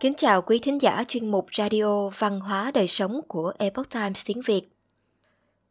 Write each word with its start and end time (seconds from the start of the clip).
Kính 0.00 0.14
chào 0.16 0.42
quý 0.42 0.58
thính 0.58 0.82
giả 0.82 1.04
chuyên 1.08 1.30
mục 1.30 1.46
Radio 1.52 2.08
Văn 2.08 2.40
hóa 2.40 2.70
Đời 2.74 2.88
Sống 2.88 3.20
của 3.28 3.52
Epoch 3.58 3.90
Times 3.90 4.26
tiếng 4.26 4.40
Việt. 4.40 4.62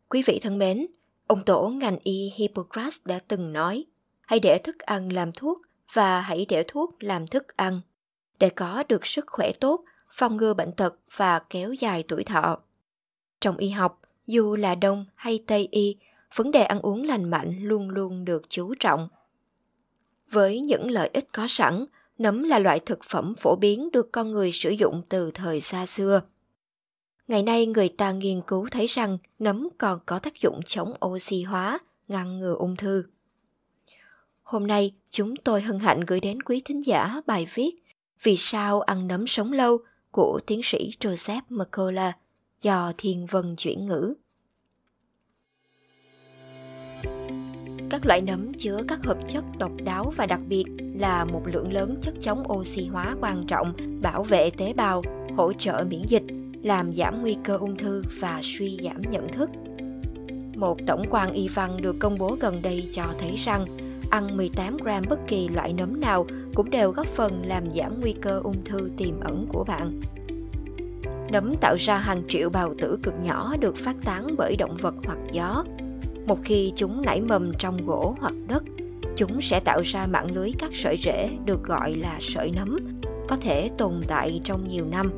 Quý 0.10 0.24
vị 0.26 0.40
thân 0.44 0.58
mến, 0.58 0.88
ông 1.28 1.44
tổ 1.46 1.68
ngành 1.68 1.98
y 2.04 2.32
Hippocrates 2.36 3.00
đã 3.06 3.20
từng 3.28 3.54
nói 3.54 3.86
hãy 4.22 4.40
để 4.40 4.58
thức 4.58 4.80
ăn 4.80 5.14
làm 5.14 5.32
thuốc 5.32 5.62
và 5.94 6.22
hãy 6.22 6.46
để 6.50 6.64
thuốc 6.68 7.04
làm 7.04 7.28
thức 7.28 7.58
ăn 7.58 7.82
để 8.40 8.50
có 8.50 8.84
được 8.90 9.06
sức 9.06 9.26
khỏe 9.28 9.52
tốt, 9.60 9.84
phòng 10.12 10.38
ngừa 10.38 10.54
bệnh 10.54 10.72
tật 10.72 10.96
và 11.16 11.40
kéo 11.40 11.74
dài 11.74 12.04
tuổi 12.08 12.24
thọ. 12.24 12.58
Trong 13.42 13.58
y 13.58 13.70
học, 13.70 14.02
dù 14.28 14.56
là 14.56 14.76
Đông 14.76 15.06
hay 15.16 15.40
Tây 15.48 15.68
y, 15.72 15.98
vấn 16.36 16.52
đề 16.52 16.64
ăn 16.64 16.80
uống 16.82 17.04
lành 17.04 17.24
mạnh 17.30 17.60
luôn 17.62 17.90
luôn 17.90 18.26
được 18.26 18.50
chú 18.50 18.74
trọng. 18.80 19.08
Với 20.32 20.60
những 20.60 20.92
lợi 20.92 21.10
ích 21.14 21.28
có 21.32 21.46
sẵn, 21.50 21.86
nấm 22.18 22.44
là 22.44 22.60
loại 22.60 22.80
thực 22.80 23.00
phẩm 23.04 23.34
phổ 23.38 23.56
biến 23.56 23.90
được 23.92 24.12
con 24.12 24.32
người 24.32 24.52
sử 24.52 24.70
dụng 24.70 25.02
từ 25.10 25.32
thời 25.32 25.62
xa 25.62 25.86
xưa. 25.86 26.22
Ngày 27.28 27.44
nay 27.44 27.66
người 27.66 27.90
ta 27.90 28.12
nghiên 28.12 28.42
cứu 28.48 28.68
thấy 28.72 28.86
rằng 28.88 29.18
nấm 29.40 29.70
còn 29.78 30.00
có 30.06 30.20
tác 30.20 30.42
dụng 30.42 30.60
chống 30.66 30.94
oxy 31.06 31.44
hóa, 31.44 31.80
ngăn 32.08 32.40
ngừa 32.40 32.56
ung 32.56 32.76
thư. 32.76 33.04
Hôm 34.44 34.68
nay, 34.68 34.94
chúng 35.10 35.36
tôi 35.36 35.62
hân 35.62 35.80
hạnh 35.80 36.00
gửi 36.08 36.20
đến 36.20 36.42
quý 36.42 36.62
thính 36.66 36.86
giả 36.86 37.22
bài 37.26 37.48
viết 37.54 37.72
Vì 38.24 38.36
sao 38.38 38.82
ăn 38.82 39.08
nấm 39.08 39.28
sống 39.28 39.54
lâu 39.54 39.78
của 40.12 40.40
tiến 40.46 40.62
sĩ 40.64 40.92
Joseph 41.00 41.42
McCullough 41.50 42.16
do 42.62 42.94
Thiên 42.98 43.26
Vân 43.26 43.56
chuyển 43.56 43.86
ngữ. 43.86 44.14
Các 47.90 48.06
loại 48.06 48.22
nấm 48.22 48.54
chứa 48.54 48.84
các 48.88 49.00
hợp 49.04 49.18
chất 49.28 49.44
độc 49.58 49.72
đáo 49.84 50.14
và 50.18 50.26
đặc 50.26 50.40
biệt 50.48 50.66
là 51.00 51.26
một 51.26 51.42
lượng 51.46 51.74
lớn 51.74 51.96
chất 52.02 52.14
chống 52.22 52.52
oxy 52.52 52.86
hóa 52.86 53.16
quan 53.22 53.44
trọng, 53.48 53.74
bảo 54.02 54.24
vệ 54.24 54.50
tế 54.50 54.74
bào, 54.74 55.02
hỗ 55.38 55.54
trợ 55.54 55.86
miễn 55.90 56.02
dịch, 56.08 56.24
làm 56.64 56.94
giảm 56.94 57.22
nguy 57.22 57.38
cơ 57.44 57.58
ung 57.58 57.78
thư 57.78 58.02
và 58.20 58.40
suy 58.44 58.78
giảm 58.84 59.02
nhận 59.02 59.28
thức. 59.28 59.50
Một 60.56 60.78
tổng 60.88 61.04
quan 61.10 61.34
y 61.34 61.48
văn 61.48 61.82
được 61.82 61.96
công 62.00 62.18
bố 62.18 62.38
gần 62.40 62.62
đây 62.62 62.90
cho 62.92 63.04
thấy 63.20 63.36
rằng 63.36 63.66
ăn 64.10 64.38
18 64.38 64.78
gram 64.78 65.04
bất 65.10 65.20
kỳ 65.28 65.48
loại 65.48 65.74
nấm 65.74 66.02
nào 66.02 66.26
cũng 66.56 66.70
đều 66.70 66.92
góp 66.92 67.08
phần 67.08 67.44
làm 67.46 67.64
giảm 67.72 68.02
nguy 68.02 68.14
cơ 68.22 68.40
ung 68.44 68.64
thư 68.66 68.90
tiềm 68.98 69.20
ẩn 69.20 69.48
của 69.50 69.64
bạn. 69.64 70.02
Nấm 71.32 71.56
tạo 71.62 71.76
ra 71.80 71.98
hàng 71.98 72.22
triệu 72.28 72.50
bào 72.50 72.74
tử 72.80 73.00
cực 73.04 73.14
nhỏ 73.24 73.56
được 73.60 73.78
phát 73.78 73.96
tán 74.04 74.36
bởi 74.38 74.56
động 74.56 74.78
vật 74.82 74.96
hoặc 75.06 75.18
gió. 75.32 75.64
Một 76.26 76.40
khi 76.44 76.74
chúng 76.76 77.02
nảy 77.06 77.22
mầm 77.22 77.52
trong 77.60 77.86
gỗ 77.86 78.16
hoặc 78.20 78.34
đất, 78.48 78.64
chúng 79.16 79.42
sẽ 79.42 79.60
tạo 79.60 79.82
ra 79.82 80.08
mạng 80.08 80.36
lưới 80.36 80.52
các 80.60 80.72
sợi 80.74 80.98
rễ 80.98 81.30
được 81.46 81.64
gọi 81.64 81.96
là 81.96 82.18
sợi 82.22 82.52
nấm, 82.56 82.78
có 83.30 83.38
thể 83.42 83.70
tồn 83.78 83.94
tại 84.08 84.42
trong 84.44 84.68
nhiều 84.68 84.86
năm. 84.92 85.12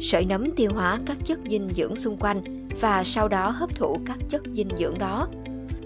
Sợi 0.00 0.24
nấm 0.24 0.50
tiêu 0.50 0.70
hóa 0.74 0.98
các 1.06 1.16
chất 1.24 1.38
dinh 1.46 1.68
dưỡng 1.68 1.96
xung 1.96 2.16
quanh 2.16 2.68
và 2.80 3.04
sau 3.04 3.28
đó 3.28 3.50
hấp 3.50 3.74
thụ 3.74 3.98
các 4.06 4.18
chất 4.28 4.42
dinh 4.54 4.68
dưỡng 4.78 4.98
đó. 4.98 5.28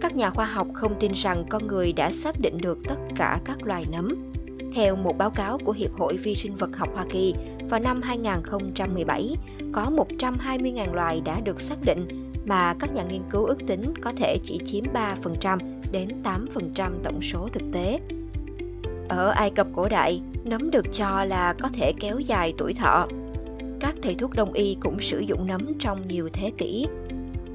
Các 0.01 0.17
nhà 0.17 0.31
khoa 0.31 0.47
học 0.47 0.67
không 0.75 0.95
tin 1.01 1.13
rằng 1.13 1.45
con 1.49 1.67
người 1.67 1.93
đã 1.93 2.11
xác 2.13 2.41
định 2.41 2.59
được 2.59 2.79
tất 2.85 2.97
cả 3.17 3.41
các 3.45 3.63
loài 3.63 3.85
nấm. 3.93 4.33
Theo 4.75 4.97
một 4.97 5.19
báo 5.19 5.31
cáo 5.31 5.59
của 5.65 5.73
Hiệp 5.73 5.91
hội 5.93 6.17
Vi 6.17 6.35
sinh 6.35 6.57
vật 6.57 6.77
học 6.77 6.89
Hoa 6.95 7.05
Kỳ, 7.11 7.35
vào 7.71 7.81
năm 7.81 8.03
2017, 8.03 9.37
có 9.73 9.91
120.000 10.19 10.95
loài 10.95 11.21
đã 11.25 11.41
được 11.41 11.61
xác 11.61 11.77
định 11.85 12.26
mà 12.47 12.75
các 12.79 12.95
nhà 12.95 13.03
nghiên 13.03 13.23
cứu 13.31 13.45
ước 13.45 13.59
tính 13.67 13.83
có 14.01 14.13
thể 14.17 14.39
chỉ 14.43 14.61
chiếm 14.67 14.85
3% 15.23 15.59
đến 15.93 16.09
8% 16.75 16.91
tổng 17.05 17.23
số 17.23 17.49
thực 17.53 17.63
tế. 17.73 18.01
Ở 19.09 19.31
Ai 19.31 19.51
Cập 19.51 19.67
cổ 19.75 19.89
đại, 19.89 20.21
nấm 20.45 20.71
được 20.71 20.93
cho 20.93 21.25
là 21.25 21.55
có 21.63 21.69
thể 21.73 21.93
kéo 22.01 22.19
dài 22.19 22.55
tuổi 22.59 22.75
thọ. 22.75 23.09
Các 23.81 23.95
thầy 24.03 24.15
thuốc 24.15 24.35
đông 24.35 24.53
y 24.53 24.77
cũng 24.81 25.01
sử 25.01 25.19
dụng 25.19 25.47
nấm 25.47 25.67
trong 25.79 26.07
nhiều 26.07 26.29
thế 26.33 26.53
kỷ. 26.59 26.87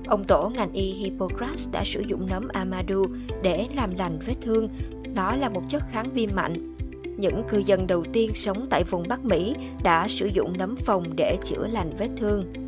Ông 0.08 0.24
tổ 0.24 0.50
ngành 0.50 0.72
y 0.72 0.94
Hippocrates 0.94 1.70
đã 1.72 1.84
sử 1.86 2.02
dụng 2.02 2.28
nấm 2.30 2.48
amadu 2.48 3.06
để 3.44 3.68
làm 3.76 3.96
lành 3.98 4.20
vết 4.28 4.36
thương. 4.42 4.70
Nó 5.16 5.36
là 5.36 5.50
một 5.50 5.62
chất 5.70 5.84
kháng 5.92 6.10
viêm 6.14 6.30
mạnh. 6.36 6.76
Những 7.18 7.44
cư 7.50 7.58
dân 7.58 7.88
đầu 7.88 8.04
tiên 8.14 8.32
sống 8.36 8.68
tại 8.70 8.84
vùng 8.84 9.08
Bắc 9.08 9.26
Mỹ 9.26 9.56
đã 9.84 10.08
sử 10.08 10.26
dụng 10.26 10.58
nấm 10.58 10.76
phòng 10.76 11.16
để 11.16 11.38
chữa 11.44 11.68
lành 11.72 11.90
vết 12.00 12.10
thương. 12.18 12.61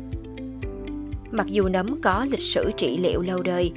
Mặc 1.34 1.46
dù 1.46 1.68
nấm 1.68 2.00
có 2.00 2.26
lịch 2.30 2.40
sử 2.40 2.70
trị 2.76 2.98
liệu 2.98 3.22
lâu 3.22 3.42
đời, 3.42 3.72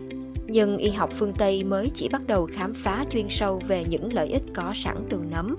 nhưng 0.48 0.78
y 0.78 0.90
học 0.90 1.10
phương 1.18 1.34
Tây 1.34 1.64
mới 1.64 1.92
chỉ 1.94 2.10
bắt 2.10 2.28
đầu 2.28 2.50
khám 2.54 2.74
phá 2.74 3.06
chuyên 3.12 3.26
sâu 3.30 3.62
về 3.68 3.86
những 3.90 4.14
lợi 4.14 4.28
ích 4.28 4.44
có 4.54 4.74
sẵn 4.76 4.98
từ 5.10 5.20
nấm. 5.32 5.56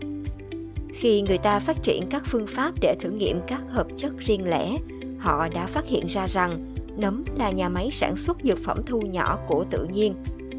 Khi 0.94 1.22
người 1.22 1.38
ta 1.38 1.58
phát 1.58 1.82
triển 1.82 2.06
các 2.10 2.22
phương 2.26 2.46
pháp 2.46 2.74
để 2.80 2.96
thử 3.00 3.10
nghiệm 3.10 3.40
các 3.46 3.60
hợp 3.68 3.86
chất 3.96 4.12
riêng 4.18 4.50
lẻ, 4.50 4.76
họ 5.18 5.48
đã 5.48 5.66
phát 5.66 5.86
hiện 5.86 6.06
ra 6.06 6.26
rằng 6.26 6.74
nấm 6.96 7.24
là 7.36 7.50
nhà 7.50 7.68
máy 7.68 7.90
sản 7.92 8.16
xuất 8.16 8.36
dược 8.44 8.58
phẩm 8.64 8.78
thu 8.86 9.00
nhỏ 9.00 9.38
của 9.48 9.64
tự 9.70 9.86
nhiên, 9.92 10.14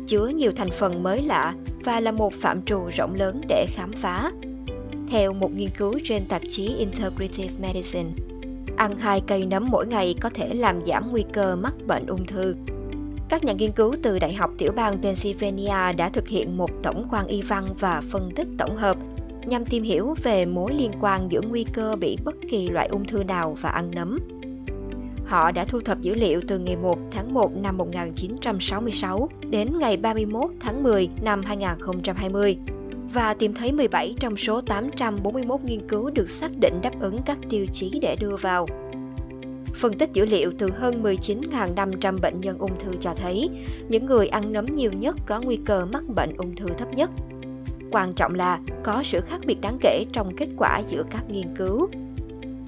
chứa 0.08 0.28
nhiều 0.28 0.52
thành 0.56 0.72
phần 0.72 1.04
mới 1.04 1.22
lạ 1.22 1.56
và 1.84 2.00
là 2.00 2.12
một 2.12 2.34
phạm 2.34 2.62
trù 2.62 2.90
rộng 2.96 3.16
lớn 3.16 3.42
để 3.48 3.66
khám 3.70 3.94
phá. 3.94 4.32
Theo 5.10 5.34
một 5.34 5.54
nghiên 5.56 5.70
cứu 5.78 6.00
trên 6.04 6.26
tạp 6.26 6.42
chí 6.50 6.76
Integrative 6.78 7.54
Medicine, 7.62 8.10
ăn 8.80 8.98
hai 8.98 9.22
cây 9.28 9.46
nấm 9.46 9.66
mỗi 9.72 9.88
ngày 9.88 10.16
có 10.22 10.30
thể 10.30 10.54
làm 10.54 10.86
giảm 10.86 11.12
nguy 11.12 11.26
cơ 11.34 11.56
mắc 11.56 11.74
bệnh 11.88 12.06
ung 12.06 12.26
thư. 12.26 12.56
Các 13.30 13.44
nhà 13.44 13.54
nghiên 13.54 13.72
cứu 13.72 13.96
từ 14.04 14.20
Đại 14.20 14.34
học 14.34 14.52
Tiểu 14.58 14.72
bang 14.72 14.98
Pennsylvania 15.02 15.94
đã 15.98 16.10
thực 16.10 16.28
hiện 16.28 16.58
một 16.58 16.70
tổng 16.84 17.08
quan 17.12 17.28
y 17.28 17.42
văn 17.42 17.66
và 17.80 18.02
phân 18.12 18.32
tích 18.36 18.48
tổng 18.58 18.78
hợp 18.78 18.98
nhằm 19.46 19.66
tìm 19.66 19.84
hiểu 19.84 20.16
về 20.24 20.46
mối 20.46 20.74
liên 20.74 20.92
quan 21.02 21.32
giữa 21.32 21.42
nguy 21.42 21.66
cơ 21.74 21.96
bị 21.96 22.18
bất 22.26 22.36
kỳ 22.50 22.70
loại 22.70 22.88
ung 22.88 23.06
thư 23.06 23.24
nào 23.24 23.58
và 23.62 23.70
ăn 23.70 23.92
nấm. 23.92 24.18
Họ 25.26 25.52
đã 25.52 25.66
thu 25.66 25.80
thập 25.80 26.02
dữ 26.02 26.16
liệu 26.16 26.42
từ 26.48 26.60
ngày 26.60 26.76
1 26.76 27.00
tháng 27.12 27.34
1 27.34 27.52
năm 27.56 27.78
1966 27.78 29.30
đến 29.50 29.68
ngày 29.80 29.98
31 29.98 30.50
tháng 30.60 30.84
10 30.84 31.10
năm 31.22 31.44
2020 31.44 32.58
và 33.14 33.34
tìm 33.34 33.54
thấy 33.54 33.72
17 33.72 34.16
trong 34.20 34.38
số 34.38 34.62
841 34.62 35.64
nghiên 35.64 35.88
cứu 35.88 36.10
được 36.10 36.30
xác 36.30 36.52
định 36.60 36.74
đáp 36.82 36.92
ứng 37.00 37.18
các 37.26 37.38
tiêu 37.50 37.66
chí 37.74 38.00
để 38.02 38.16
đưa 38.20 38.36
vào. 38.36 38.66
Phân 39.74 39.98
tích 39.98 40.10
dữ 40.14 40.26
liệu 40.26 40.52
từ 40.58 40.72
hơn 40.72 41.04
19.500 41.04 42.22
bệnh 42.22 42.42
nhân 42.42 42.58
ung 42.58 42.80
thư 42.80 42.96
cho 43.00 43.14
thấy, 43.14 43.50
những 43.90 44.06
người 44.06 44.28
ăn 44.28 44.54
nấm 44.54 44.66
nhiều 44.66 44.92
nhất 44.92 45.16
có 45.26 45.42
nguy 45.42 45.60
cơ 45.66 45.86
mắc 45.86 46.04
bệnh 46.16 46.34
ung 46.38 46.56
thư 46.56 46.68
thấp 46.78 46.94
nhất. 46.94 47.10
Quan 47.92 48.14
trọng 48.14 48.36
là 48.36 48.60
có 48.84 49.04
sự 49.04 49.22
khác 49.22 49.40
biệt 49.46 49.62
đáng 49.62 49.78
kể 49.82 50.06
trong 50.14 50.36
kết 50.36 50.48
quả 50.58 50.82
giữa 50.90 51.04
các 51.12 51.30
nghiên 51.30 51.56
cứu. 51.56 51.90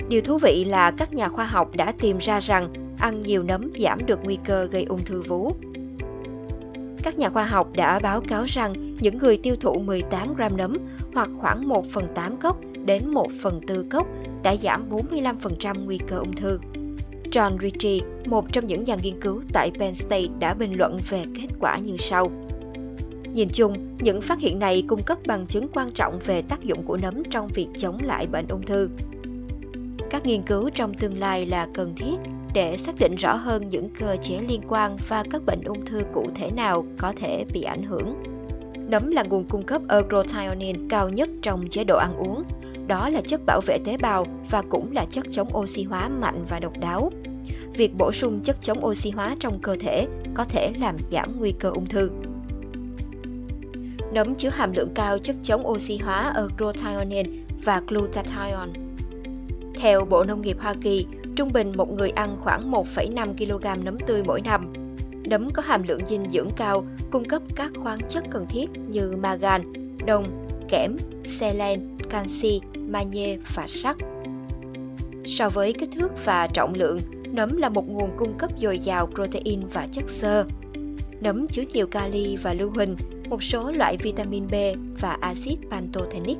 Điều 0.10 0.22
thú 0.22 0.38
vị 0.38 0.66
là 0.66 0.92
các 0.92 1.14
nhà 1.14 1.30
khoa 1.30 1.46
học 1.46 1.76
đã 1.76 1.92
tìm 1.92 2.18
ra 2.18 2.40
rằng 2.40 2.74
ăn 3.00 3.22
nhiều 3.22 3.44
nấm 3.44 3.72
giảm 3.78 4.06
được 4.06 4.20
nguy 4.24 4.38
cơ 4.46 4.66
gây 4.66 4.84
ung 4.84 5.04
thư 5.06 5.22
vú. 5.22 5.52
Các 7.04 7.18
nhà 7.18 7.30
khoa 7.30 7.46
học 7.46 7.68
đã 7.76 8.00
báo 8.00 8.22
cáo 8.22 8.46
rằng 8.48 8.91
những 9.02 9.18
người 9.18 9.38
tiêu 9.38 9.56
thụ 9.56 9.80
18 9.80 10.34
gram 10.34 10.58
nấm 10.58 10.78
hoặc 11.14 11.30
khoảng 11.38 11.68
1 11.68 11.86
phần 11.92 12.08
8 12.16 12.38
cốc 12.38 12.58
đến 12.86 13.08
1 13.08 13.28
phần 13.42 13.62
4 13.68 13.90
cốc 13.90 14.08
đã 14.44 14.56
giảm 14.56 14.90
45% 14.90 15.86
nguy 15.86 15.98
cơ 15.98 16.18
ung 16.18 16.36
thư. 16.36 16.60
John 17.32 17.58
Ritchie, 17.62 18.00
một 18.26 18.54
trong 18.54 18.68
những 18.68 18.84
nhà 18.84 18.96
nghiên 19.04 19.22
cứu 19.22 19.42
tại 19.54 19.72
Penn 19.80 19.94
State 19.94 20.28
đã 20.40 20.54
bình 20.54 20.78
luận 20.78 21.00
về 21.10 21.26
kết 21.36 21.48
quả 21.60 21.78
như 21.78 21.98
sau. 21.98 22.32
Nhìn 23.34 23.50
chung, 23.50 23.98
những 24.00 24.22
phát 24.22 24.40
hiện 24.40 24.60
này 24.60 24.84
cung 24.88 25.04
cấp 25.04 25.18
bằng 25.26 25.48
chứng 25.48 25.68
quan 25.74 25.92
trọng 25.92 26.20
về 26.26 26.42
tác 26.42 26.64
dụng 26.64 26.84
của 26.84 26.98
nấm 27.02 27.24
trong 27.30 27.48
việc 27.48 27.68
chống 27.78 27.98
lại 28.04 28.28
bệnh 28.28 28.48
ung 28.48 28.66
thư. 28.66 28.90
Các 30.10 30.26
nghiên 30.26 30.42
cứu 30.42 30.70
trong 30.70 30.94
tương 30.94 31.20
lai 31.20 31.46
là 31.46 31.68
cần 31.74 31.96
thiết 31.96 32.16
để 32.54 32.78
xác 32.78 32.96
định 33.00 33.16
rõ 33.16 33.36
hơn 33.36 33.70
những 33.70 33.90
cơ 34.00 34.18
chế 34.22 34.42
liên 34.48 34.62
quan 34.68 34.98
và 35.08 35.24
các 35.32 35.42
bệnh 35.46 35.62
ung 35.64 35.86
thư 35.86 36.04
cụ 36.14 36.28
thể 36.36 36.52
nào 36.56 36.86
có 36.98 37.14
thể 37.16 37.46
bị 37.54 37.62
ảnh 37.62 37.84
hưởng. 37.84 38.31
Nấm 38.92 39.12
là 39.12 39.24
nguồn 39.24 39.44
cung 39.44 39.64
cấp 39.64 39.82
agrotionin 39.88 40.90
cao 40.90 41.10
nhất 41.10 41.30
trong 41.42 41.68
chế 41.70 41.84
độ 41.84 41.98
ăn 41.98 42.16
uống. 42.18 42.44
Đó 42.88 43.10
là 43.10 43.22
chất 43.22 43.42
bảo 43.46 43.62
vệ 43.66 43.78
tế 43.86 43.98
bào 43.98 44.26
và 44.50 44.64
cũng 44.70 44.92
là 44.92 45.06
chất 45.10 45.26
chống 45.32 45.58
oxy 45.58 45.84
hóa 45.84 46.10
mạnh 46.10 46.46
và 46.50 46.60
độc 46.60 46.80
đáo. 46.80 47.12
Việc 47.76 47.94
bổ 47.98 48.12
sung 48.12 48.40
chất 48.44 48.58
chống 48.62 48.86
oxy 48.86 49.12
hóa 49.12 49.36
trong 49.40 49.60
cơ 49.62 49.76
thể 49.80 50.08
có 50.34 50.44
thể 50.44 50.72
làm 50.80 50.96
giảm 51.12 51.40
nguy 51.40 51.52
cơ 51.52 51.70
ung 51.70 51.86
thư. 51.86 52.10
Nấm 54.14 54.36
chứa 54.36 54.50
hàm 54.50 54.74
lượng 54.74 54.92
cao 54.96 55.18
chất 55.18 55.36
chống 55.44 55.68
oxy 55.68 55.98
hóa 55.98 56.34
agrotionin 56.36 57.46
và 57.64 57.82
glutathione. 57.88 58.72
Theo 59.76 60.06
Bộ 60.06 60.24
Nông 60.24 60.42
nghiệp 60.42 60.58
Hoa 60.60 60.76
Kỳ, 60.82 61.06
trung 61.36 61.50
bình 61.54 61.72
một 61.78 61.92
người 61.92 62.10
ăn 62.10 62.38
khoảng 62.40 62.72
1,5 62.72 63.34
kg 63.38 63.86
nấm 63.86 64.00
tươi 64.00 64.24
mỗi 64.26 64.42
năm. 64.42 64.74
Nấm 65.32 65.50
có 65.50 65.62
hàm 65.62 65.84
lượng 65.84 66.06
dinh 66.10 66.30
dưỡng 66.32 66.50
cao, 66.56 66.86
cung 67.12 67.26
cấp 67.26 67.42
các 67.56 67.72
khoáng 67.84 68.00
chất 68.10 68.24
cần 68.32 68.46
thiết 68.50 68.70
như 68.90 69.12
magan, 69.12 69.74
đồng, 70.06 70.48
kẽm, 70.70 70.98
selen, 71.24 71.98
canxi, 72.10 72.62
magie 72.76 73.38
và 73.56 73.68
sắt. 73.68 73.96
So 75.26 75.50
với 75.50 75.74
kích 75.74 75.90
thước 75.92 76.26
và 76.26 76.48
trọng 76.48 76.74
lượng, 76.74 77.00
nấm 77.34 77.58
là 77.58 77.70
một 77.70 77.90
nguồn 77.90 78.18
cung 78.18 78.38
cấp 78.38 78.52
dồi 78.62 78.80
dào 78.80 79.08
protein 79.16 79.60
và 79.74 79.88
chất 79.92 80.10
xơ. 80.10 80.46
Nấm 81.22 81.48
chứa 81.48 81.64
nhiều 81.74 81.88
kali 81.88 82.38
và 82.38 82.54
lưu 82.54 82.70
huỳnh, 82.70 82.96
một 83.30 83.44
số 83.44 83.72
loại 83.72 83.98
vitamin 83.98 84.48
B 84.48 84.56
và 85.02 85.18
axit 85.22 85.58
pantothenic. 85.70 86.38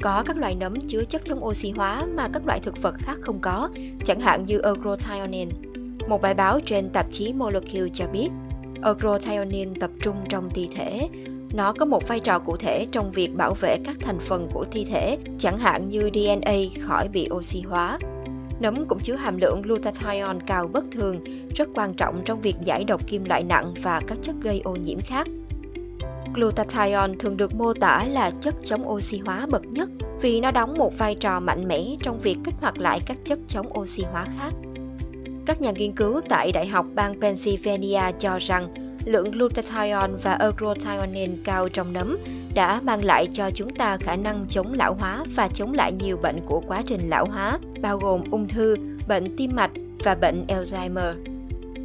Có 0.00 0.22
các 0.26 0.36
loại 0.36 0.54
nấm 0.54 0.88
chứa 0.88 1.04
chất 1.04 1.22
chống 1.24 1.44
oxy 1.44 1.70
hóa 1.70 2.06
mà 2.14 2.28
các 2.32 2.46
loại 2.46 2.60
thực 2.60 2.82
vật 2.82 2.94
khác 2.98 3.18
không 3.20 3.38
có, 3.40 3.70
chẳng 4.04 4.20
hạn 4.20 4.44
như 4.44 4.58
agrothionin. 4.58 5.48
Một 6.08 6.22
bài 6.22 6.34
báo 6.34 6.60
trên 6.66 6.88
tạp 6.88 7.06
chí 7.12 7.32
Molecule 7.32 7.90
cho 7.92 8.06
biết, 8.12 8.28
agrothionin 8.82 9.74
tập 9.80 9.90
trung 10.00 10.16
trong 10.28 10.50
thi 10.50 10.68
thể. 10.74 11.08
Nó 11.54 11.72
có 11.72 11.84
một 11.84 12.08
vai 12.08 12.20
trò 12.20 12.38
cụ 12.38 12.56
thể 12.56 12.86
trong 12.92 13.12
việc 13.12 13.34
bảo 13.34 13.54
vệ 13.54 13.76
các 13.84 13.96
thành 14.00 14.18
phần 14.18 14.48
của 14.52 14.64
thi 14.64 14.84
thể, 14.84 15.18
chẳng 15.38 15.58
hạn 15.58 15.88
như 15.88 16.10
DNA 16.14 16.54
khỏi 16.80 17.08
bị 17.08 17.28
oxy 17.30 17.60
hóa. 17.60 17.98
Nấm 18.60 18.86
cũng 18.88 18.98
chứa 18.98 19.14
hàm 19.14 19.36
lượng 19.36 19.62
glutathione 19.62 20.38
cao 20.46 20.68
bất 20.72 20.84
thường, 20.92 21.24
rất 21.56 21.68
quan 21.74 21.94
trọng 21.94 22.22
trong 22.24 22.40
việc 22.40 22.56
giải 22.62 22.84
độc 22.84 23.06
kim 23.06 23.24
loại 23.24 23.42
nặng 23.42 23.74
và 23.82 24.00
các 24.06 24.18
chất 24.22 24.34
gây 24.42 24.60
ô 24.64 24.76
nhiễm 24.76 24.98
khác. 25.00 25.26
Glutathione 26.34 27.14
thường 27.18 27.36
được 27.36 27.54
mô 27.54 27.72
tả 27.72 28.04
là 28.10 28.30
chất 28.40 28.54
chống 28.64 28.88
oxy 28.88 29.18
hóa 29.18 29.46
bậc 29.50 29.64
nhất 29.64 29.88
vì 30.20 30.40
nó 30.40 30.50
đóng 30.50 30.78
một 30.78 30.98
vai 30.98 31.14
trò 31.14 31.40
mạnh 31.40 31.68
mẽ 31.68 31.96
trong 32.02 32.20
việc 32.20 32.36
kích 32.44 32.54
hoạt 32.60 32.78
lại 32.78 33.00
các 33.06 33.16
chất 33.24 33.38
chống 33.48 33.78
oxy 33.78 34.02
hóa 34.12 34.26
khác. 34.38 34.52
Các 35.46 35.60
nhà 35.60 35.70
nghiên 35.70 35.92
cứu 35.92 36.20
tại 36.28 36.52
Đại 36.52 36.66
học 36.66 36.86
bang 36.94 37.20
Pennsylvania 37.20 38.02
cho 38.18 38.38
rằng 38.38 38.68
lượng 39.04 39.30
glutathione 39.30 40.12
và 40.22 40.32
agrothionin 40.32 41.42
cao 41.44 41.68
trong 41.68 41.92
nấm 41.92 42.18
đã 42.54 42.80
mang 42.84 43.04
lại 43.04 43.28
cho 43.32 43.50
chúng 43.50 43.70
ta 43.70 43.96
khả 43.96 44.16
năng 44.16 44.44
chống 44.48 44.72
lão 44.72 44.94
hóa 44.94 45.24
và 45.36 45.48
chống 45.48 45.74
lại 45.74 45.92
nhiều 45.92 46.16
bệnh 46.16 46.40
của 46.46 46.62
quá 46.66 46.82
trình 46.86 47.00
lão 47.08 47.26
hóa, 47.26 47.58
bao 47.80 47.98
gồm 47.98 48.30
ung 48.30 48.48
thư, 48.48 48.76
bệnh 49.08 49.36
tim 49.36 49.50
mạch 49.54 49.70
và 50.04 50.14
bệnh 50.14 50.44
Alzheimer. 50.48 51.14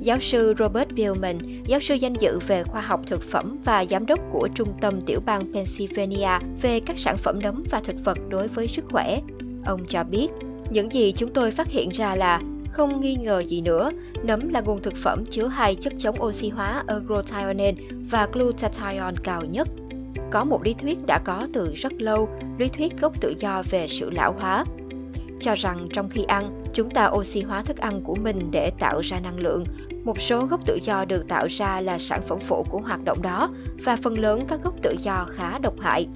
Giáo 0.01 0.19
sư 0.19 0.53
Robert 0.59 0.89
Billman, 0.89 1.63
giáo 1.63 1.79
sư 1.79 1.95
danh 1.95 2.13
dự 2.13 2.39
về 2.47 2.63
khoa 2.63 2.81
học 2.81 3.01
thực 3.07 3.23
phẩm 3.23 3.57
và 3.65 3.85
giám 3.85 4.05
đốc 4.05 4.19
của 4.31 4.49
Trung 4.55 4.73
tâm 4.81 5.01
Tiểu 5.01 5.19
bang 5.25 5.53
Pennsylvania 5.53 6.39
về 6.61 6.79
các 6.79 6.99
sản 6.99 7.17
phẩm 7.17 7.39
nấm 7.41 7.63
và 7.71 7.79
thực 7.79 7.95
vật 8.03 8.17
đối 8.29 8.47
với 8.47 8.67
sức 8.67 8.85
khỏe. 8.91 9.21
Ông 9.65 9.85
cho 9.87 10.03
biết, 10.03 10.27
những 10.69 10.93
gì 10.93 11.11
chúng 11.11 11.33
tôi 11.33 11.51
phát 11.51 11.67
hiện 11.67 11.89
ra 11.89 12.15
là 12.15 12.41
không 12.77 13.01
nghi 13.01 13.15
ngờ 13.15 13.39
gì 13.39 13.61
nữa, 13.61 13.91
nấm 14.23 14.49
là 14.49 14.61
nguồn 14.61 14.81
thực 14.81 14.93
phẩm 14.97 15.25
chứa 15.29 15.47
hai 15.47 15.75
chất 15.75 15.93
chống 15.97 16.23
oxy 16.23 16.49
hóa 16.49 16.83
agrothionin 16.87 17.75
và 18.09 18.27
glutathione 18.33 19.15
cao 19.23 19.45
nhất. 19.45 19.67
Có 20.31 20.45
một 20.45 20.63
lý 20.63 20.73
thuyết 20.73 20.97
đã 21.05 21.19
có 21.19 21.47
từ 21.53 21.73
rất 21.75 21.93
lâu, 22.01 22.29
lý 22.57 22.67
thuyết 22.67 23.01
gốc 23.01 23.21
tự 23.21 23.33
do 23.37 23.63
về 23.69 23.87
sự 23.87 24.09
lão 24.09 24.35
hóa. 24.39 24.63
Cho 25.39 25.55
rằng 25.55 25.87
trong 25.93 26.09
khi 26.09 26.23
ăn, 26.23 26.63
chúng 26.73 26.89
ta 26.89 27.07
oxy 27.07 27.41
hóa 27.41 27.61
thức 27.61 27.77
ăn 27.77 28.01
của 28.01 28.15
mình 28.15 28.51
để 28.51 28.71
tạo 28.79 29.01
ra 29.01 29.19
năng 29.19 29.39
lượng. 29.39 29.63
Một 30.03 30.21
số 30.21 30.45
gốc 30.45 30.61
tự 30.65 30.79
do 30.83 31.05
được 31.05 31.27
tạo 31.27 31.47
ra 31.47 31.81
là 31.81 31.99
sản 31.99 32.21
phẩm 32.27 32.39
phụ 32.39 32.65
của 32.69 32.79
hoạt 32.79 33.03
động 33.03 33.21
đó 33.21 33.49
và 33.83 33.97
phần 34.03 34.19
lớn 34.19 34.45
các 34.47 34.59
gốc 34.63 34.73
tự 34.81 34.95
do 35.03 35.25
khá 35.29 35.59
độc 35.59 35.79
hại. 35.79 36.07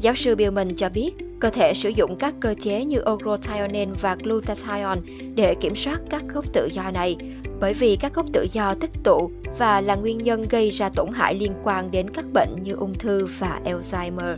Giáo 0.00 0.14
sư 0.14 0.36
Billman 0.36 0.76
cho 0.76 0.88
biết, 0.88 1.12
cơ 1.40 1.50
thể 1.50 1.74
sử 1.74 1.88
dụng 1.88 2.16
các 2.16 2.34
cơ 2.40 2.54
chế 2.60 2.84
như 2.84 2.98
agrothionin 2.98 3.92
và 4.00 4.16
glutathione 4.22 5.00
để 5.34 5.54
kiểm 5.54 5.76
soát 5.76 6.00
các 6.10 6.22
gốc 6.34 6.44
tự 6.52 6.68
do 6.72 6.90
này, 6.90 7.16
bởi 7.60 7.74
vì 7.74 7.96
các 7.96 8.14
gốc 8.14 8.26
tự 8.32 8.46
do 8.52 8.74
tích 8.74 8.90
tụ 9.04 9.30
và 9.58 9.80
là 9.80 9.94
nguyên 9.94 10.18
nhân 10.18 10.44
gây 10.50 10.70
ra 10.70 10.88
tổn 10.88 11.08
hại 11.12 11.34
liên 11.34 11.52
quan 11.62 11.90
đến 11.90 12.10
các 12.10 12.24
bệnh 12.32 12.48
như 12.62 12.72
ung 12.72 12.94
thư 12.94 13.26
và 13.38 13.60
Alzheimer. 13.64 14.36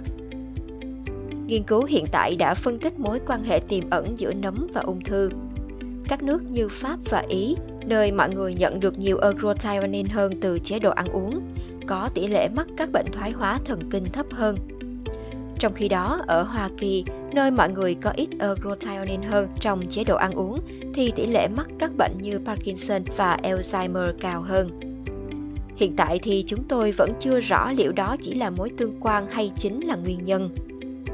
Nghiên 1.46 1.62
cứu 1.62 1.84
hiện 1.84 2.04
tại 2.12 2.36
đã 2.36 2.54
phân 2.54 2.78
tích 2.78 2.98
mối 2.98 3.20
quan 3.26 3.44
hệ 3.44 3.58
tiềm 3.68 3.90
ẩn 3.90 4.06
giữa 4.16 4.32
nấm 4.32 4.66
và 4.74 4.80
ung 4.80 5.00
thư. 5.00 5.30
Các 6.08 6.22
nước 6.22 6.42
như 6.50 6.68
Pháp 6.68 6.98
và 7.10 7.24
Ý, 7.28 7.56
nơi 7.86 8.12
mọi 8.12 8.30
người 8.30 8.54
nhận 8.54 8.80
được 8.80 8.98
nhiều 8.98 9.18
agrothionin 9.18 10.06
hơn 10.06 10.40
từ 10.40 10.58
chế 10.58 10.78
độ 10.78 10.90
ăn 10.90 11.06
uống, 11.06 11.40
có 11.86 12.08
tỷ 12.14 12.26
lệ 12.26 12.48
mắc 12.48 12.66
các 12.76 12.92
bệnh 12.92 13.06
thoái 13.12 13.30
hóa 13.30 13.58
thần 13.64 13.90
kinh 13.90 14.04
thấp 14.12 14.26
hơn 14.30 14.56
trong 15.58 15.72
khi 15.72 15.88
đó, 15.88 16.20
ở 16.26 16.42
Hoa 16.42 16.70
Kỳ, 16.78 17.04
nơi 17.32 17.50
mọi 17.50 17.70
người 17.70 17.94
có 17.94 18.10
ít 18.10 18.28
agrothionin 18.38 19.22
hơn 19.22 19.48
trong 19.60 19.88
chế 19.90 20.04
độ 20.04 20.16
ăn 20.16 20.32
uống, 20.32 20.58
thì 20.94 21.12
tỷ 21.16 21.26
lệ 21.26 21.48
mắc 21.56 21.68
các 21.78 21.90
bệnh 21.96 22.12
như 22.20 22.38
Parkinson 22.38 23.02
và 23.16 23.36
Alzheimer 23.42 24.12
cao 24.20 24.42
hơn. 24.42 24.80
Hiện 25.76 25.96
tại 25.96 26.18
thì 26.22 26.44
chúng 26.46 26.64
tôi 26.68 26.92
vẫn 26.92 27.12
chưa 27.20 27.40
rõ 27.40 27.72
liệu 27.72 27.92
đó 27.92 28.16
chỉ 28.22 28.34
là 28.34 28.50
mối 28.50 28.70
tương 28.76 28.96
quan 29.00 29.26
hay 29.30 29.52
chính 29.58 29.86
là 29.86 29.96
nguyên 29.96 30.24
nhân. 30.24 30.50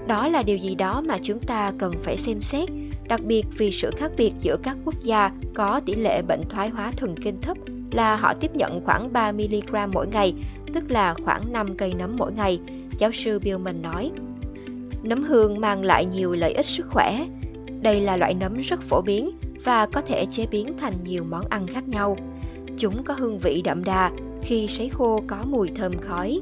Đó 0.07 0.29
là 0.29 0.43
điều 0.43 0.57
gì 0.57 0.75
đó 0.75 1.03
mà 1.07 1.19
chúng 1.23 1.41
ta 1.41 1.73
cần 1.79 1.93
phải 2.03 2.17
xem 2.17 2.41
xét, 2.41 2.69
đặc 3.09 3.21
biệt 3.25 3.47
vì 3.59 3.71
sự 3.71 3.91
khác 3.97 4.11
biệt 4.17 4.33
giữa 4.41 4.57
các 4.63 4.77
quốc 4.85 4.95
gia 5.03 5.31
có 5.55 5.81
tỷ 5.87 5.95
lệ 5.95 6.23
bệnh 6.23 6.41
thoái 6.49 6.69
hóa 6.69 6.91
thần 6.97 7.15
kinh 7.23 7.41
thấp 7.41 7.57
là 7.93 8.17
họ 8.17 8.35
tiếp 8.35 8.57
nhận 8.57 8.81
khoảng 8.85 9.13
3 9.13 9.33
mg 9.33 9.93
mỗi 9.93 10.07
ngày, 10.07 10.35
tức 10.75 10.85
là 10.91 11.15
khoảng 11.25 11.53
5 11.53 11.77
cây 11.77 11.95
nấm 11.99 12.17
mỗi 12.17 12.33
ngày, 12.33 12.61
giáo 12.99 13.13
sư 13.13 13.39
Billman 13.39 13.83
nói. 13.83 14.11
Nấm 15.05 15.23
hương 15.23 15.61
mang 15.61 15.85
lại 15.85 16.07
nhiều 16.07 16.33
lợi 16.33 16.53
ích 16.53 16.67
sức 16.67 16.87
khỏe. 16.91 17.27
Đây 17.83 18.01
là 18.01 18.17
loại 18.17 18.35
nấm 18.35 18.63
rất 18.63 18.81
phổ 18.81 19.03
biến 19.03 19.31
và 19.65 19.87
có 19.87 20.01
thể 20.01 20.27
chế 20.31 20.47
biến 20.47 20.75
thành 20.79 20.93
nhiều 21.05 21.25
món 21.31 21.45
ăn 21.49 21.67
khác 21.67 21.89
nhau. 21.89 22.17
Chúng 22.79 23.03
có 23.05 23.15
hương 23.15 23.39
vị 23.39 23.63
đậm 23.65 23.85
đà, 23.85 24.11
khi 24.43 24.67
sấy 24.69 24.89
khô 24.89 25.23
có 25.27 25.37
mùi 25.47 25.71
thơm 25.75 25.93
khói. 26.01 26.41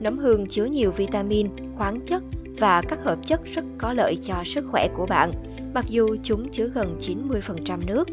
Nấm 0.00 0.18
hương 0.18 0.46
chứa 0.46 0.64
nhiều 0.64 0.90
vitamin, 0.90 1.48
khoáng 1.76 2.00
chất 2.00 2.22
và 2.58 2.82
các 2.82 3.04
hợp 3.04 3.18
chất 3.26 3.40
rất 3.44 3.64
có 3.78 3.92
lợi 3.92 4.18
cho 4.22 4.34
sức 4.44 4.64
khỏe 4.70 4.88
của 4.96 5.06
bạn, 5.06 5.30
mặc 5.74 5.84
dù 5.88 6.16
chúng 6.22 6.48
chứa 6.48 6.66
gần 6.74 6.98
90% 7.00 7.78
nước. 7.86 8.08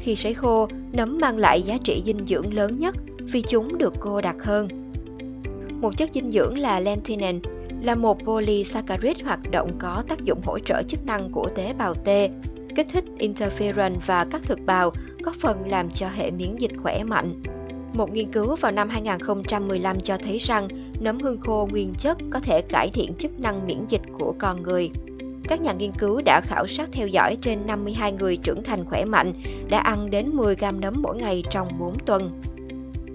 Khi 0.00 0.16
sấy 0.16 0.34
khô, 0.34 0.68
nấm 0.92 1.18
mang 1.18 1.38
lại 1.38 1.62
giá 1.62 1.78
trị 1.84 2.02
dinh 2.06 2.26
dưỡng 2.26 2.54
lớn 2.54 2.78
nhất 2.78 2.96
vì 3.18 3.42
chúng 3.42 3.78
được 3.78 3.94
cô 4.00 4.20
đặc 4.20 4.36
hơn. 4.42 4.68
Một 5.80 5.96
chất 5.96 6.10
dinh 6.14 6.32
dưỡng 6.32 6.58
là 6.58 6.80
lentinin 6.80 7.40
là 7.86 7.94
một 7.94 8.24
polysaccharide 8.24 9.24
hoạt 9.24 9.50
động 9.50 9.70
có 9.78 10.02
tác 10.08 10.24
dụng 10.24 10.40
hỗ 10.44 10.58
trợ 10.58 10.82
chức 10.88 11.06
năng 11.06 11.30
của 11.32 11.48
tế 11.54 11.72
bào 11.72 11.94
T, 11.94 12.08
kích 12.76 12.86
thích 12.92 13.04
interferon 13.18 13.92
và 14.06 14.26
các 14.30 14.42
thực 14.42 14.58
bào, 14.66 14.92
góp 15.22 15.34
phần 15.34 15.68
làm 15.68 15.90
cho 15.90 16.08
hệ 16.08 16.30
miễn 16.30 16.56
dịch 16.58 16.70
khỏe 16.82 17.04
mạnh. 17.04 17.42
Một 17.94 18.12
nghiên 18.12 18.32
cứu 18.32 18.56
vào 18.56 18.72
năm 18.72 18.88
2015 18.88 20.00
cho 20.00 20.16
thấy 20.16 20.38
rằng 20.38 20.68
nấm 21.00 21.20
hương 21.20 21.40
khô 21.40 21.68
nguyên 21.70 21.94
chất 21.94 22.18
có 22.30 22.40
thể 22.40 22.62
cải 22.62 22.90
thiện 22.90 23.14
chức 23.14 23.40
năng 23.40 23.66
miễn 23.66 23.86
dịch 23.88 24.02
của 24.18 24.34
con 24.38 24.62
người. 24.62 24.90
Các 25.48 25.60
nhà 25.60 25.72
nghiên 25.72 25.92
cứu 25.92 26.22
đã 26.24 26.40
khảo 26.44 26.66
sát 26.66 26.88
theo 26.92 27.06
dõi 27.06 27.36
trên 27.40 27.66
52 27.66 28.12
người 28.12 28.36
trưởng 28.36 28.62
thành 28.62 28.84
khỏe 28.84 29.04
mạnh 29.04 29.32
đã 29.68 29.78
ăn 29.78 30.10
đến 30.10 30.28
10 30.28 30.56
gam 30.56 30.80
nấm 30.80 30.94
mỗi 31.02 31.16
ngày 31.16 31.44
trong 31.50 31.68
4 31.78 31.98
tuần. 31.98 32.40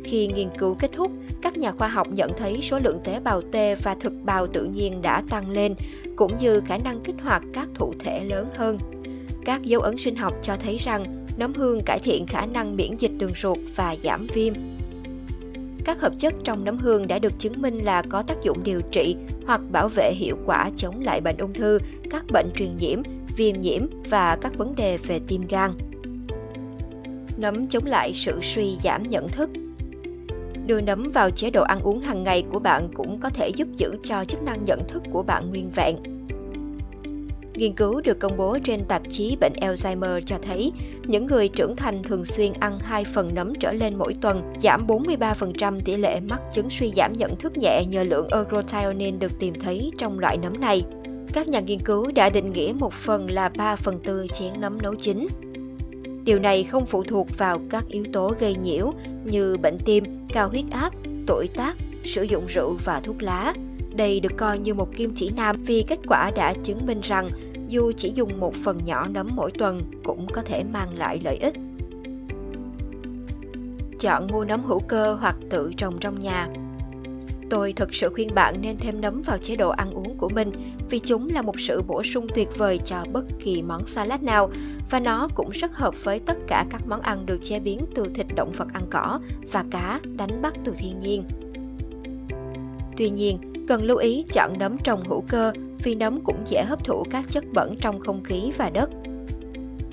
Khi 0.03 0.27
nghiên 0.27 0.49
cứu 0.57 0.75
kết 0.79 0.91
thúc, 0.93 1.11
các 1.51 1.57
nhà 1.57 1.71
khoa 1.71 1.87
học 1.87 2.07
nhận 2.11 2.31
thấy 2.37 2.59
số 2.61 2.79
lượng 2.83 2.99
tế 3.03 3.19
bào 3.19 3.41
T 3.41 3.55
và 3.83 3.95
thực 3.99 4.13
bào 4.23 4.47
tự 4.47 4.63
nhiên 4.63 5.01
đã 5.01 5.23
tăng 5.29 5.49
lên, 5.49 5.73
cũng 6.15 6.37
như 6.37 6.61
khả 6.65 6.77
năng 6.77 7.01
kích 7.03 7.15
hoạt 7.23 7.43
các 7.53 7.67
thụ 7.75 7.93
thể 7.99 8.23
lớn 8.23 8.49
hơn. 8.55 8.77
Các 9.45 9.61
dấu 9.61 9.81
ấn 9.81 9.97
sinh 9.97 10.15
học 10.15 10.33
cho 10.41 10.55
thấy 10.55 10.77
rằng 10.77 11.25
nấm 11.37 11.53
hương 11.53 11.79
cải 11.85 11.99
thiện 11.99 12.25
khả 12.25 12.45
năng 12.45 12.75
miễn 12.75 12.97
dịch 12.97 13.11
đường 13.17 13.31
ruột 13.41 13.57
và 13.75 13.95
giảm 14.03 14.27
viêm. 14.33 14.53
Các 15.85 16.01
hợp 16.01 16.13
chất 16.19 16.33
trong 16.43 16.65
nấm 16.65 16.77
hương 16.77 17.07
đã 17.07 17.19
được 17.19 17.39
chứng 17.39 17.61
minh 17.61 17.77
là 17.77 18.03
có 18.09 18.21
tác 18.21 18.43
dụng 18.43 18.63
điều 18.63 18.81
trị 18.91 19.15
hoặc 19.45 19.61
bảo 19.71 19.89
vệ 19.89 20.13
hiệu 20.15 20.37
quả 20.45 20.69
chống 20.75 21.01
lại 21.01 21.21
bệnh 21.21 21.37
ung 21.37 21.53
thư, 21.53 21.79
các 22.09 22.23
bệnh 22.31 22.47
truyền 22.55 22.77
nhiễm, 22.79 22.99
viêm 23.37 23.61
nhiễm 23.61 23.81
và 24.09 24.37
các 24.41 24.57
vấn 24.57 24.75
đề 24.75 24.97
về 24.97 25.19
tim 25.27 25.41
gan. 25.49 25.71
Nấm 27.37 27.67
chống 27.67 27.85
lại 27.85 28.11
sự 28.13 28.39
suy 28.41 28.77
giảm 28.83 29.09
nhận 29.09 29.29
thức 29.29 29.49
Đưa 30.71 30.81
nấm 30.81 31.11
vào 31.11 31.29
chế 31.29 31.49
độ 31.49 31.63
ăn 31.63 31.79
uống 31.79 32.01
hàng 32.01 32.23
ngày 32.23 32.43
của 32.51 32.59
bạn 32.59 32.87
cũng 32.93 33.19
có 33.19 33.29
thể 33.29 33.49
giúp 33.49 33.67
giữ 33.77 33.95
cho 34.03 34.25
chức 34.25 34.43
năng 34.43 34.65
nhận 34.65 34.79
thức 34.87 35.03
của 35.11 35.23
bạn 35.23 35.49
nguyên 35.49 35.69
vẹn. 35.75 35.95
Nghiên 37.53 37.73
cứu 37.73 38.01
được 38.01 38.19
công 38.19 38.37
bố 38.37 38.57
trên 38.63 38.79
tạp 38.87 39.01
chí 39.09 39.37
bệnh 39.41 39.53
Alzheimer 39.53 40.21
cho 40.21 40.37
thấy 40.41 40.71
những 41.03 41.27
người 41.27 41.47
trưởng 41.47 41.75
thành 41.75 42.03
thường 42.03 42.25
xuyên 42.25 42.53
ăn 42.59 42.79
2 42.79 43.05
phần 43.05 43.29
nấm 43.35 43.53
trở 43.59 43.71
lên 43.71 43.95
mỗi 43.95 44.13
tuần, 44.21 44.53
giảm 44.63 44.87
43% 44.87 45.79
tỷ 45.79 45.97
lệ 45.97 46.19
mắc 46.19 46.41
chứng 46.53 46.69
suy 46.69 46.91
giảm 46.95 47.13
nhận 47.13 47.35
thức 47.35 47.57
nhẹ 47.57 47.85
nhờ 47.85 48.03
lượng 48.03 48.27
agrothionin 48.27 49.19
được 49.19 49.39
tìm 49.39 49.53
thấy 49.59 49.91
trong 49.97 50.19
loại 50.19 50.37
nấm 50.37 50.59
này. 50.59 50.83
Các 51.33 51.47
nhà 51.47 51.59
nghiên 51.59 51.79
cứu 51.79 52.11
đã 52.11 52.29
định 52.29 52.53
nghĩa 52.53 52.73
một 52.79 52.93
phần 52.93 53.31
là 53.31 53.49
3 53.49 53.75
phần 53.75 53.99
tư 54.03 54.27
chén 54.33 54.61
nấm 54.61 54.77
nấu 54.81 54.95
chín. 54.95 55.27
Điều 56.23 56.39
này 56.39 56.63
không 56.63 56.85
phụ 56.85 57.03
thuộc 57.03 57.27
vào 57.37 57.61
các 57.69 57.83
yếu 57.87 58.05
tố 58.13 58.33
gây 58.39 58.55
nhiễu 58.55 58.93
như 59.25 59.57
bệnh 59.57 59.77
tim, 59.85 60.03
cao 60.33 60.49
huyết 60.49 60.65
áp, 60.71 60.93
tuổi 61.27 61.47
tác, 61.47 61.75
sử 62.05 62.23
dụng 62.23 62.45
rượu 62.47 62.77
và 62.85 62.99
thuốc 62.99 63.23
lá. 63.23 63.53
Đây 63.95 64.19
được 64.19 64.37
coi 64.37 64.59
như 64.59 64.73
một 64.73 64.95
kim 64.95 65.11
chỉ 65.15 65.31
nam 65.35 65.63
vì 65.65 65.83
kết 65.87 65.99
quả 66.07 66.31
đã 66.35 66.53
chứng 66.63 66.85
minh 66.85 67.01
rằng 67.01 67.29
dù 67.67 67.91
chỉ 67.97 68.11
dùng 68.15 68.39
một 68.39 68.53
phần 68.63 68.77
nhỏ 68.85 69.07
nấm 69.07 69.27
mỗi 69.35 69.51
tuần 69.51 69.79
cũng 70.03 70.27
có 70.27 70.41
thể 70.41 70.63
mang 70.63 70.97
lại 70.97 71.21
lợi 71.23 71.37
ích. 71.37 71.53
Chọn 73.99 74.27
mua 74.31 74.45
nấm 74.45 74.63
hữu 74.63 74.79
cơ 74.79 75.13
hoặc 75.13 75.35
tự 75.49 75.71
trồng 75.77 75.97
trong 75.99 76.19
nhà. 76.19 76.47
Tôi 77.49 77.73
thực 77.73 77.95
sự 77.95 78.09
khuyên 78.13 78.35
bạn 78.35 78.55
nên 78.61 78.77
thêm 78.77 79.01
nấm 79.01 79.21
vào 79.21 79.37
chế 79.37 79.55
độ 79.55 79.69
ăn 79.69 79.91
uống 79.91 80.17
của 80.17 80.29
mình 80.29 80.51
vì 80.89 80.99
chúng 80.99 81.27
là 81.29 81.41
một 81.41 81.59
sự 81.59 81.81
bổ 81.87 82.03
sung 82.03 82.27
tuyệt 82.35 82.47
vời 82.57 82.79
cho 82.85 83.05
bất 83.13 83.25
kỳ 83.43 83.61
món 83.61 83.85
salad 83.87 84.21
nào 84.21 84.51
và 84.91 84.99
nó 84.99 85.27
cũng 85.35 85.49
rất 85.49 85.75
hợp 85.75 86.03
với 86.03 86.19
tất 86.19 86.37
cả 86.47 86.65
các 86.69 86.81
món 86.87 87.01
ăn 87.01 87.25
được 87.25 87.39
chế 87.43 87.59
biến 87.59 87.79
từ 87.95 88.07
thịt 88.13 88.25
động 88.35 88.51
vật 88.51 88.67
ăn 88.73 88.83
cỏ 88.89 89.19
và 89.51 89.63
cá 89.71 89.99
đánh 90.17 90.41
bắt 90.41 90.53
từ 90.63 90.73
thiên 90.77 90.99
nhiên. 90.99 91.23
Tuy 92.97 93.09
nhiên, 93.09 93.51
Cần 93.71 93.83
lưu 93.83 93.97
ý 93.97 94.25
chọn 94.33 94.59
nấm 94.59 94.77
trồng 94.77 95.07
hữu 95.07 95.21
cơ 95.27 95.51
vì 95.83 95.95
nấm 95.95 96.21
cũng 96.23 96.37
dễ 96.45 96.63
hấp 96.63 96.83
thụ 96.83 97.03
các 97.09 97.25
chất 97.29 97.43
bẩn 97.53 97.75
trong 97.81 97.99
không 97.99 98.23
khí 98.23 98.51
và 98.57 98.69
đất. 98.69 98.89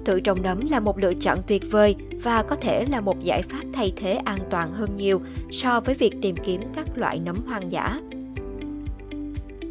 Tự 0.05 0.21
trồng 0.21 0.43
nấm 0.43 0.69
là 0.71 0.81
một 0.81 0.99
lựa 0.99 1.15
chọn 1.15 1.39
tuyệt 1.47 1.63
vời 1.71 1.97
và 2.23 2.43
có 2.43 2.57
thể 2.57 2.85
là 2.91 3.01
một 3.01 3.21
giải 3.21 3.43
pháp 3.43 3.63
thay 3.73 3.93
thế 3.97 4.15
an 4.15 4.39
toàn 4.51 4.73
hơn 4.73 4.89
nhiều 4.97 5.21
so 5.51 5.81
với 5.81 5.95
việc 5.95 6.15
tìm 6.23 6.37
kiếm 6.37 6.63
các 6.75 6.87
loại 6.95 7.21
nấm 7.25 7.37
hoang 7.47 7.73
dã. 7.73 8.01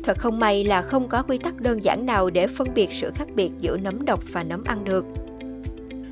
Thật 0.08 0.18
không 0.18 0.40
may 0.40 0.64
là 0.64 0.82
không 0.82 1.08
có 1.08 1.24
quy 1.24 1.38
tắc 1.38 1.62
đơn 1.62 1.84
giản 1.84 2.06
nào 2.06 2.30
để 2.30 2.48
phân 2.48 2.68
biệt 2.74 2.90
sự 2.94 3.12
khác 3.16 3.28
biệt 3.36 3.52
giữa 3.60 3.78
nấm 3.78 4.06
độc 4.06 4.24
và 4.32 4.44
nấm 4.44 4.64
ăn 4.64 4.84
được. 4.84 5.06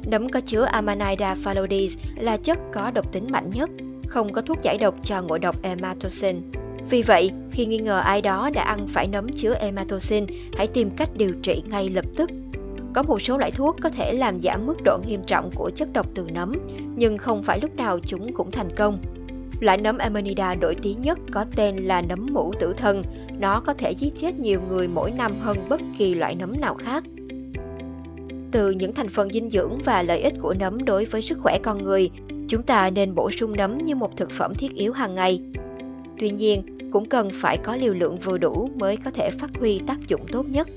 Nấm 0.05 0.29
có 0.29 0.39
chứa 0.39 0.63
Amanita 0.63 1.35
phalloides 1.35 1.97
là 2.15 2.37
chất 2.37 2.59
có 2.73 2.91
độc 2.91 3.11
tính 3.11 3.31
mạnh 3.31 3.49
nhất, 3.53 3.69
không 4.07 4.33
có 4.33 4.41
thuốc 4.41 4.61
giải 4.61 4.77
độc 4.77 4.95
cho 5.03 5.21
ngộ 5.21 5.37
độc 5.37 5.61
ematoxin. 5.61 6.35
Vì 6.89 7.01
vậy, 7.01 7.31
khi 7.51 7.65
nghi 7.65 7.77
ngờ 7.77 7.99
ai 7.99 8.21
đó 8.21 8.49
đã 8.53 8.63
ăn 8.63 8.87
phải 8.87 9.07
nấm 9.07 9.33
chứa 9.33 9.53
ematoxin, 9.53 10.25
hãy 10.57 10.67
tìm 10.67 10.89
cách 10.89 11.09
điều 11.15 11.33
trị 11.43 11.63
ngay 11.69 11.89
lập 11.89 12.05
tức. 12.15 12.29
Có 12.93 13.03
một 13.03 13.21
số 13.21 13.37
loại 13.37 13.51
thuốc 13.51 13.75
có 13.81 13.89
thể 13.89 14.13
làm 14.13 14.39
giảm 14.39 14.65
mức 14.65 14.77
độ 14.83 14.99
nghiêm 15.07 15.23
trọng 15.27 15.51
của 15.55 15.71
chất 15.75 15.93
độc 15.93 16.07
từ 16.15 16.27
nấm, 16.33 16.51
nhưng 16.95 17.17
không 17.17 17.43
phải 17.43 17.59
lúc 17.61 17.75
nào 17.75 17.99
chúng 17.99 18.33
cũng 18.33 18.51
thành 18.51 18.75
công. 18.75 18.99
Loại 19.59 19.77
nấm 19.77 19.97
Amanita 19.97 20.55
nổi 20.55 20.75
tiếng 20.81 21.01
nhất 21.01 21.19
có 21.31 21.45
tên 21.55 21.75
là 21.75 22.01
nấm 22.01 22.27
mũ 22.33 22.53
tử 22.59 22.73
thần. 22.77 23.03
Nó 23.39 23.59
có 23.59 23.73
thể 23.73 23.91
giết 23.91 24.13
chết 24.17 24.39
nhiều 24.39 24.61
người 24.69 24.87
mỗi 24.87 25.11
năm 25.11 25.35
hơn 25.41 25.57
bất 25.69 25.81
kỳ 25.97 26.15
loại 26.15 26.35
nấm 26.35 26.51
nào 26.61 26.75
khác. 26.75 27.03
Từ 28.51 28.71
những 28.71 28.93
thành 28.93 29.09
phần 29.09 29.33
dinh 29.33 29.49
dưỡng 29.49 29.81
và 29.85 30.03
lợi 30.03 30.21
ích 30.21 30.33
của 30.41 30.53
nấm 30.59 30.85
đối 30.85 31.05
với 31.05 31.21
sức 31.21 31.37
khỏe 31.41 31.57
con 31.63 31.83
người, 31.83 32.09
chúng 32.47 32.63
ta 32.63 32.89
nên 32.89 33.15
bổ 33.15 33.31
sung 33.31 33.55
nấm 33.57 33.77
như 33.77 33.95
một 33.95 34.17
thực 34.17 34.31
phẩm 34.31 34.53
thiết 34.53 34.73
yếu 34.73 34.93
hàng 34.93 35.15
ngày. 35.15 35.41
Tuy 36.19 36.29
nhiên, 36.29 36.63
cũng 36.91 37.09
cần 37.09 37.29
phải 37.33 37.57
có 37.57 37.75
liều 37.75 37.93
lượng 37.93 38.17
vừa 38.19 38.37
đủ 38.37 38.69
mới 38.75 38.97
có 38.97 39.11
thể 39.11 39.31
phát 39.31 39.49
huy 39.59 39.81
tác 39.87 39.97
dụng 40.07 40.21
tốt 40.31 40.45
nhất. 40.49 40.67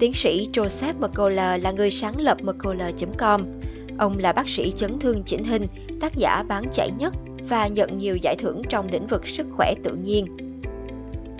Tiến 0.00 0.12
sĩ 0.14 0.48
Joseph 0.52 0.94
McCullough 1.00 1.62
là 1.62 1.70
người 1.76 1.90
sáng 1.90 2.20
lập 2.20 2.38
McCullough.com. 2.42 3.44
Ông 3.98 4.18
là 4.18 4.32
bác 4.32 4.48
sĩ 4.48 4.72
chấn 4.76 4.98
thương 4.98 5.22
chỉnh 5.22 5.44
hình, 5.44 5.62
tác 6.00 6.16
giả 6.16 6.44
bán 6.48 6.64
chạy 6.72 6.90
nhất 6.98 7.14
và 7.48 7.66
nhận 7.66 7.98
nhiều 7.98 8.16
giải 8.16 8.36
thưởng 8.38 8.62
trong 8.68 8.88
lĩnh 8.92 9.06
vực 9.06 9.26
sức 9.26 9.46
khỏe 9.56 9.74
tự 9.82 9.96
nhiên. 10.04 10.26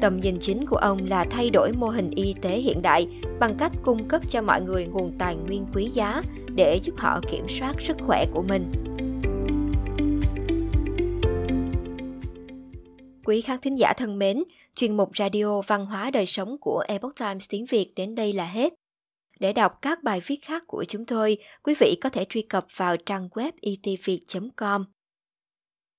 Tầm 0.00 0.20
nhìn 0.20 0.38
chính 0.40 0.66
của 0.66 0.76
ông 0.76 1.06
là 1.06 1.24
thay 1.30 1.50
đổi 1.50 1.72
mô 1.72 1.88
hình 1.88 2.10
y 2.10 2.34
tế 2.42 2.58
hiện 2.58 2.82
đại 2.82 3.06
bằng 3.40 3.54
cách 3.58 3.72
cung 3.82 4.08
cấp 4.08 4.22
cho 4.28 4.42
mọi 4.42 4.62
người 4.62 4.86
nguồn 4.86 5.18
tài 5.18 5.36
nguyên 5.36 5.66
quý 5.74 5.84
giá 5.84 6.22
để 6.54 6.80
giúp 6.82 6.94
họ 6.96 7.20
kiểm 7.30 7.48
soát 7.48 7.72
sức 7.80 7.96
khỏe 8.06 8.24
của 8.32 8.42
mình. 8.42 8.70
Quý 13.24 13.40
khán 13.40 13.60
thính 13.60 13.78
giả 13.78 13.92
thân 13.96 14.18
mến, 14.18 14.44
chuyên 14.76 14.96
mục 14.96 15.10
radio 15.16 15.60
văn 15.60 15.86
hóa 15.86 16.10
đời 16.10 16.26
sống 16.26 16.56
của 16.60 16.84
Epoch 16.88 17.16
Times 17.16 17.46
tiếng 17.48 17.66
Việt 17.66 17.92
đến 17.96 18.14
đây 18.14 18.32
là 18.32 18.44
hết. 18.44 18.74
Để 19.40 19.52
đọc 19.52 19.78
các 19.82 20.02
bài 20.02 20.20
viết 20.26 20.38
khác 20.42 20.62
của 20.66 20.84
chúng 20.88 21.06
tôi, 21.06 21.36
quý 21.62 21.74
vị 21.80 21.96
có 22.00 22.08
thể 22.08 22.24
truy 22.28 22.42
cập 22.42 22.66
vào 22.76 22.96
trang 22.96 23.28
web 23.28 23.52
itviet.com. 23.60 24.84